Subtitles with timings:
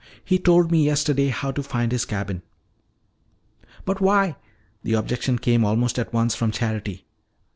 [0.25, 2.41] He told me yesterday how to find his cabin."
[3.85, 4.35] "But why"
[4.83, 7.05] The objection came almost at once from Charity.